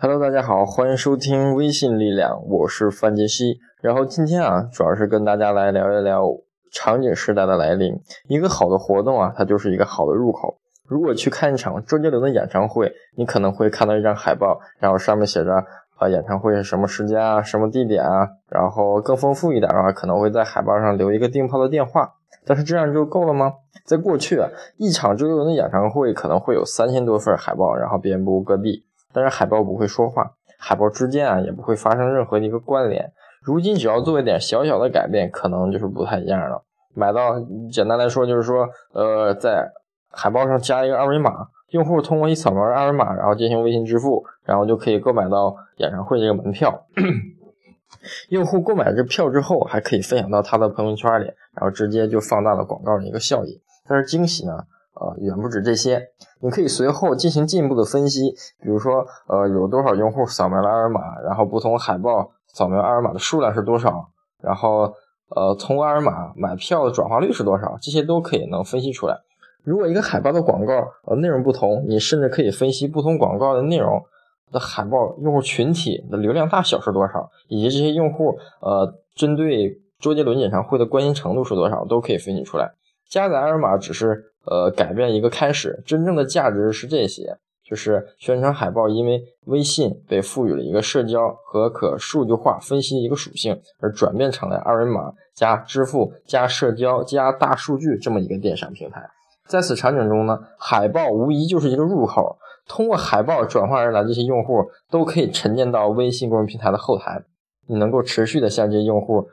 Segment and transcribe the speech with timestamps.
[0.00, 3.58] Hello，大家好，欢迎收听微信力量，我是范杰西。
[3.82, 6.22] 然后今天啊，主要是跟大家来聊一聊
[6.70, 8.00] 场景时代的来临。
[8.28, 10.60] 一个好的活动啊，它就是一个好的入口。
[10.86, 15.52] 如果去看一场周杰伦的演唱会，你可能会看到一张海报，然后上面写着
[15.96, 18.28] 啊演唱会是什么时间啊，什么地点啊。
[18.48, 22.08] 然后更丰富一点的话，可能会在海报上留一个订票的电话。
[22.46, 23.52] 但是这样就够了吗？
[23.84, 28.84] 在过去啊，一场周杰伦的演唱会可能会有三千多份海报，然后遍布各地。
[29.18, 33.12] 但是海报不会说话，海报之间啊也不会发生任何的一个关联。
[33.42, 36.62] 如今只要做一点小小的改变，可能就是不太一样了。
[36.94, 37.34] 买到
[37.72, 39.68] 简单来说就是说，呃，在
[40.12, 46.86] 海报上加一个二维码，用户通过一扫描二维码，然后进行微信支付，然后就可以购买到演唱会这个门票。
[48.30, 51.24] 用户购买这票之后，还可以分享到他的朋友圈里，
[51.54, 53.60] 然后直接就放大了广告的一个效益。
[53.88, 54.52] 但是惊喜呢？
[55.00, 56.08] 呃，远不止这些，
[56.40, 64.08] 你可以随后进行进一步的分析，比如说，呃，有多少用户扫描了二维码，然后不同海报扫描二维码的数量是多少，
[64.40, 64.92] 然后，
[65.30, 69.18] 呃，通过二维码买票的转化率是多少，这些都可以能分析出来。
[69.64, 70.72] 如果一个海报的广告
[71.04, 74.02] 呃内容不同，你甚至可以分析不同广告的内容
[74.50, 82.72] 的海报用户群体的流量大小是多少，以及这些用户呃针对周杰伦演唱会的关心程度是多少，都可以分析出来。
[83.08, 84.24] 加载二维码只是。
[84.50, 99.06] 呃，改变一个开始，真正的价值是这些，就是宣传海报，因为微信被赋予了一个社交和可数据化分析的一个属性，而转变成了二维码加支付加社交加大数据这么一个电商平台。
[99.46, 107.22] 在此场景中呢，海报无疑就是一个入口，通过海报转化而来这些用户都可以沉淀到微信公众平台的后台，
[107.66, 109.28] 你能够持续的向这些用户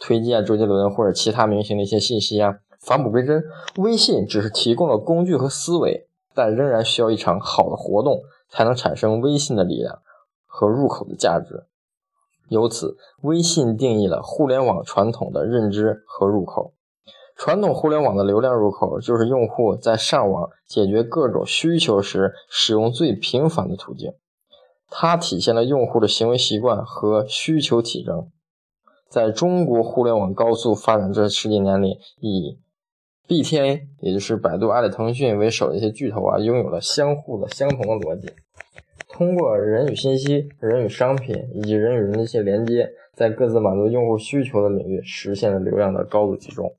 [0.00, 2.56] 推荐周杰伦或者其他明星的一些信息啊。
[2.80, 3.44] 返璞归真，
[3.76, 10.00] 微信只是提供了工具和思维，但仍然需要一场好的活动才能产生微信的力量
[10.46, 11.64] 和入口的价值。
[12.48, 16.74] 由此，微信定义了互联网传统的认知和入口。
[17.34, 24.14] 传统互联网的流量入口就是用户在上网解决各种需求时使用最频繁的途径，
[24.88, 28.30] 它体现了用户的行为习惯和需求体征。
[29.08, 32.58] 在中国互联网高速发展这十几年里，以
[33.28, 38.30] BTA，也就是百度、阿里、腾讯为首的一些巨头啊，拥有了相互的相同的逻辑，
[39.08, 46.72] 通过人与信息、人与商品以及人与人的一些连接，在各自满足用户需求的领域实现了流量的高度集中。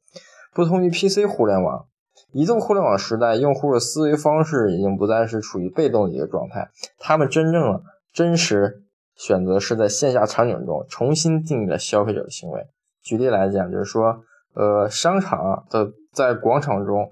[0.53, 1.85] 不同于 PC 互联网，
[2.31, 7.81] 移动互联网时代，用户的思维方式已经不再是处于被动的一个状态，他们真正的
[8.13, 8.83] 真实
[9.15, 12.65] 选择是在线下场景中重新定义了消费者的行为。
[13.03, 15.91] 举例来讲，就是说，呃，商场的。
[16.17, 17.11] 在广场中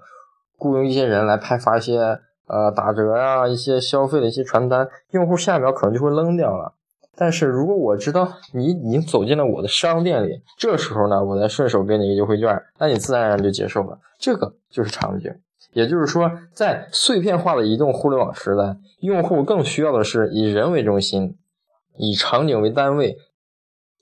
[0.57, 6.73] 雇佣一些人来派发一些呃打折啊一些消费的一些传单，用户下一秒可能就会扔掉了。
[7.15, 13.99] 但是如果我知道你已经走进了我的商店里，这时候呢，我再顺手给你一个优惠券，那你自然而然就接受了。
[14.19, 15.31] 这个就是场景，
[15.73, 21.37] 也就是说，在碎片化的移动互联网时代，用户更需要的是以人为中心，
[21.95, 23.17] 以场景为单位。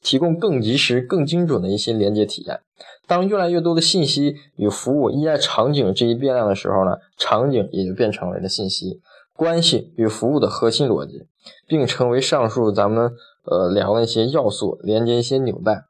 [0.03, 2.59] 提供更及时、更精准的一些连接体验。
[3.08, 9.02] 当越来越多的信息与服务依赖场景这一变量的时候呢，场景也就变成为了信息
[9.36, 11.25] 关系与服务的核心逻辑，
[11.68, 13.12] 并成为上述咱们
[13.46, 15.86] 呃聊的一些要素连接一些纽带，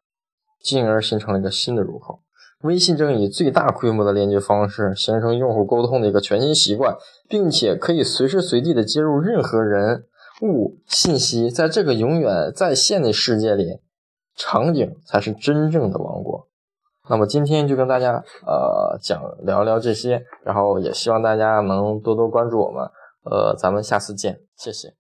[0.61, 2.19] 进而形成了一个新的入口。
[2.61, 6.95] 微信正以最大规模的连接方式形成用户沟通的一个全新习惯，
[7.27, 10.05] 并且可以随时随地的接入任何人
[10.41, 13.79] 物信息，在这个永远在线的世界里。
[14.35, 16.47] 场景才是真正的王国。
[17.09, 22.89] 那么今天就跟大家呃讲聊聊这些，然后也希望大家能多多关注我们。
[23.25, 25.02] 呃，咱们下次见，谢谢。